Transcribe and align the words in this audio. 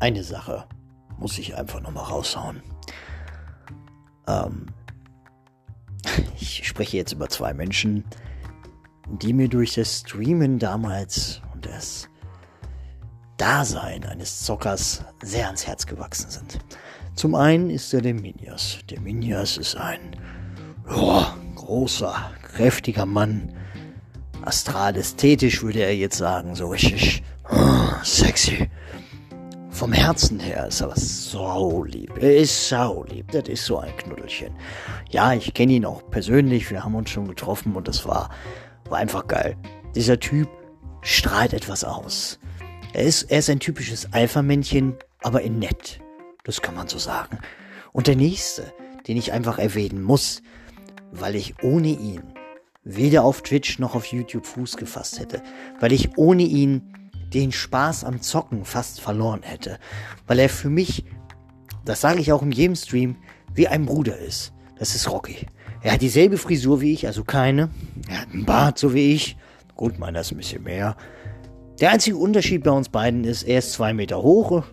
eine 0.00 0.22
Sache 0.22 0.66
muss 1.18 1.38
ich 1.38 1.56
einfach 1.56 1.80
nochmal 1.80 2.04
raushauen. 2.04 2.62
Ähm, 4.26 4.66
ich 6.40 6.66
spreche 6.66 6.96
jetzt 6.96 7.12
über 7.12 7.28
zwei 7.28 7.54
Menschen, 7.54 8.04
die 9.08 9.32
mir 9.32 9.48
durch 9.48 9.74
das 9.74 10.00
Streamen 10.00 10.58
damals 10.58 11.40
und 11.54 11.66
das 11.66 12.08
Dasein 13.36 14.04
eines 14.04 14.44
Zockers 14.44 15.04
sehr 15.22 15.46
ans 15.46 15.66
Herz 15.66 15.86
gewachsen 15.86 16.30
sind. 16.30 16.58
Zum 17.14 17.34
einen 17.34 17.70
ist 17.70 17.92
er 17.94 18.02
der 18.02 18.14
Minias. 18.14 18.78
Der 18.90 19.00
Minias 19.00 19.56
ist 19.56 19.76
ein 19.76 20.16
oh, 20.94 21.24
großer, 21.54 22.14
kräftiger 22.42 23.06
Mann. 23.06 23.54
Astral 24.42 24.96
ästhetisch 24.96 25.62
würde 25.62 25.80
er 25.80 25.94
jetzt 25.94 26.18
sagen, 26.18 26.54
so 26.54 26.68
richtig 26.68 27.22
oh, 27.50 27.88
sexy. 28.02 28.68
Vom 29.86 29.92
Herzen 29.92 30.40
her 30.40 30.66
ist 30.66 30.80
er 30.80 30.88
was 30.88 31.30
saulieb. 31.30 32.20
Er 32.20 32.38
ist 32.38 32.68
saulieb. 32.68 33.30
Das 33.30 33.48
ist 33.48 33.66
so 33.66 33.78
ein 33.78 33.96
Knuddelchen. 33.96 34.52
Ja, 35.10 35.32
ich 35.32 35.54
kenne 35.54 35.74
ihn 35.74 35.84
auch 35.84 36.10
persönlich. 36.10 36.68
Wir 36.72 36.82
haben 36.82 36.96
uns 36.96 37.08
schon 37.08 37.28
getroffen 37.28 37.76
und 37.76 37.86
das 37.86 38.04
war, 38.04 38.30
war 38.88 38.98
einfach 38.98 39.28
geil. 39.28 39.56
Dieser 39.94 40.18
Typ 40.18 40.48
strahlt 41.02 41.52
etwas 41.52 41.84
aus. 41.84 42.40
Er 42.94 43.04
ist, 43.04 43.30
er 43.30 43.38
ist 43.38 43.48
ein 43.48 43.60
typisches 43.60 44.12
Alpha-Männchen, 44.12 44.96
aber 45.22 45.42
in 45.42 45.60
nett. 45.60 46.00
Das 46.42 46.62
kann 46.62 46.74
man 46.74 46.88
so 46.88 46.98
sagen. 46.98 47.38
Und 47.92 48.08
der 48.08 48.16
nächste, 48.16 48.72
den 49.06 49.16
ich 49.16 49.30
einfach 49.30 49.60
erwähnen 49.60 50.02
muss, 50.02 50.42
weil 51.12 51.36
ich 51.36 51.62
ohne 51.62 51.90
ihn 51.90 52.24
weder 52.82 53.22
auf 53.22 53.40
Twitch 53.42 53.78
noch 53.78 53.94
auf 53.94 54.06
YouTube 54.06 54.46
Fuß 54.46 54.78
gefasst 54.78 55.20
hätte, 55.20 55.44
weil 55.78 55.92
ich 55.92 56.18
ohne 56.18 56.42
ihn 56.42 56.92
den 57.32 57.52
Spaß 57.52 58.04
am 58.04 58.20
Zocken 58.20 58.64
fast 58.64 59.00
verloren 59.00 59.42
hätte, 59.42 59.78
weil 60.26 60.38
er 60.38 60.48
für 60.48 60.70
mich, 60.70 61.04
das 61.84 62.00
sage 62.00 62.20
ich 62.20 62.32
auch 62.32 62.42
in 62.42 62.52
jedem 62.52 62.76
Stream, 62.76 63.16
wie 63.54 63.68
ein 63.68 63.86
Bruder 63.86 64.18
ist. 64.18 64.52
Das 64.78 64.94
ist 64.94 65.10
Rocky. 65.10 65.46
Er 65.82 65.92
hat 65.92 66.02
dieselbe 66.02 66.38
Frisur 66.38 66.80
wie 66.80 66.92
ich, 66.92 67.06
also 67.06 67.24
keine. 67.24 67.70
Er 68.08 68.22
hat 68.22 68.32
einen 68.32 68.44
Bart 68.44 68.78
so 68.78 68.94
wie 68.94 69.14
ich. 69.14 69.36
Gut, 69.76 69.98
meiner 69.98 70.20
ist 70.20 70.32
ein 70.32 70.38
bisschen 70.38 70.62
mehr. 70.62 70.96
Der 71.80 71.90
einzige 71.90 72.16
Unterschied 72.16 72.64
bei 72.64 72.70
uns 72.70 72.88
beiden 72.88 73.24
ist, 73.24 73.42
er 73.42 73.58
ist 73.58 73.72
zwei 73.72 73.92
Meter 73.92 74.22
hoch 74.22 74.64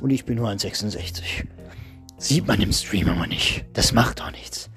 und 0.00 0.10
ich 0.10 0.24
bin 0.24 0.36
nur 0.36 0.48
1,66. 0.48 1.46
Sieht 2.16 2.46
man 2.46 2.60
im 2.60 2.72
Stream 2.72 3.08
aber 3.08 3.26
nicht. 3.26 3.66
Das 3.72 3.92
macht 3.92 4.20
doch 4.20 4.30
nichts. 4.30 4.70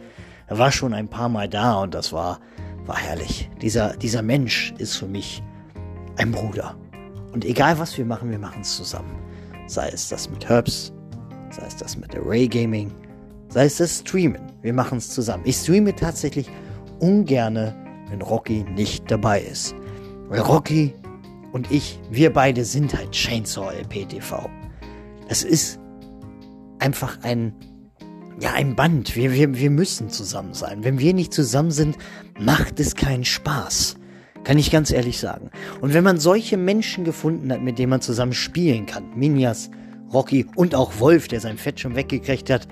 Er 0.48 0.58
war 0.58 0.72
schon 0.72 0.94
ein 0.94 1.08
paar 1.08 1.30
Mal 1.30 1.48
da 1.48 1.82
und 1.82 1.94
das 1.94 2.12
war, 2.12 2.40
war 2.86 2.98
herrlich. 2.98 3.50
Dieser, 3.62 3.96
dieser 3.98 4.22
Mensch 4.22 4.74
ist 4.78 4.96
für 4.96 5.08
mich 5.08 5.44
ein 6.18 6.32
Bruder. 6.32 6.76
Und 7.38 7.46
egal 7.46 7.78
was 7.78 7.96
wir 8.00 8.04
machen, 8.04 8.32
wir 8.32 8.40
machen 8.40 8.62
es 8.62 8.78
zusammen. 8.78 9.16
Sei 9.68 9.90
es 9.90 10.10
das 10.10 10.28
mit 10.28 10.50
Herbs, 10.50 10.92
sei 11.52 11.68
es 11.68 11.76
das 11.76 11.96
mit 11.96 12.16
Array 12.16 12.48
Gaming, 12.48 12.92
sei 13.50 13.66
es 13.66 13.78
das 13.78 14.00
Streamen. 14.00 14.42
Wir 14.64 14.74
machen 14.74 14.98
es 14.98 15.12
zusammen. 15.12 15.44
Ich 15.46 15.58
streame 15.58 15.96
tatsächlich 15.96 16.50
ungerne, 16.98 17.76
wenn 18.10 18.24
Rocky 18.24 18.66
nicht 18.74 19.12
dabei 19.12 19.42
ist. 19.42 19.76
Weil 20.30 20.40
Rocky 20.40 20.96
und 21.52 21.70
ich, 21.70 22.00
wir 22.10 22.34
beide 22.34 22.66
sind 22.66 22.98
halt 22.98 23.12
Chainsaw 23.12 23.72
LPTV. 23.72 24.50
Es 25.28 25.44
ist 25.44 25.80
einfach 26.80 27.20
ein, 27.22 27.54
ja, 28.40 28.54
ein 28.54 28.76
Band. 28.76 29.16
Wir, 29.16 29.32
wir, 29.32 29.54
wir 29.54 29.70
müssen 29.70 30.10
zusammen 30.10 30.56
sein. 30.56 30.84
Wenn 30.84 30.98
wir 30.98 31.14
nicht 31.14 31.36
zusammen 31.36 31.70
sind, 31.70 32.00
macht 32.40 32.80
es 32.80 32.96
keinen 32.96 33.26
Spaß. 33.26 33.97
Kann 34.48 34.60
ich 34.60 34.72
ganz 34.72 34.92
ehrlich 34.92 35.20
sagen. 35.20 35.52
Und 35.82 35.94
wenn 35.94 36.06
man 36.06 36.20
solche 36.20 36.56
Menschen 36.56 37.04
gefunden 37.04 37.52
hat, 37.52 37.62
mit 37.62 37.78
denen 37.78 37.90
man 37.90 38.00
zusammen 38.00 38.32
spielen 38.32 38.86
kann, 38.86 39.14
Minjas, 39.14 39.70
Rocky 40.14 40.46
und 40.56 40.74
auch 40.74 41.02
Wolf, 41.02 41.28
der 41.28 41.42
sein 41.42 41.58
Fett 41.58 41.82
schon 41.82 41.98
weggekriegt 41.98 42.50
hat, 42.50 42.66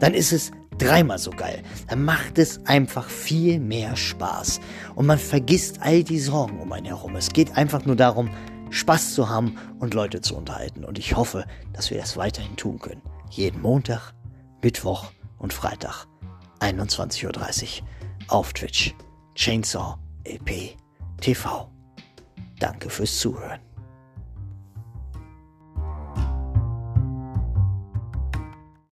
dann 0.00 0.12
ist 0.12 0.32
es 0.32 0.50
dreimal 0.78 1.18
so 1.18 1.30
geil. 1.30 1.62
Dann 1.86 2.04
macht 2.04 2.36
es 2.38 2.66
einfach 2.66 3.08
viel 3.08 3.60
mehr 3.60 3.94
Spaß. 3.94 4.58
Und 4.96 5.06
man 5.06 5.18
vergisst 5.18 5.80
all 5.82 6.02
die 6.02 6.18
Sorgen 6.18 6.58
um 6.58 6.72
einen 6.72 6.86
herum. 6.86 7.14
Es 7.14 7.32
geht 7.32 7.56
einfach 7.56 7.84
nur 7.84 7.94
darum, 7.94 8.28
Spaß 8.70 9.14
zu 9.14 9.28
haben 9.28 9.54
und 9.78 9.94
Leute 9.94 10.20
zu 10.22 10.34
unterhalten. 10.34 10.84
Und 10.84 10.98
ich 10.98 11.14
hoffe, 11.14 11.44
dass 11.72 11.92
wir 11.92 11.98
das 11.98 12.16
weiterhin 12.16 12.56
tun 12.56 12.80
können. 12.80 13.02
Jeden 13.30 13.62
Montag, 13.62 14.14
Mittwoch 14.64 15.12
und 15.38 15.52
Freitag, 15.52 16.06
21.30 16.58 17.82
Uhr 17.82 17.86
auf 18.26 18.52
Twitch. 18.52 18.96
Chainsaw 19.36 19.94
EP 20.24 20.74
TV. 21.20 21.70
Danke 22.58 22.90
fürs 22.90 23.18
Zuhören. 23.18 23.60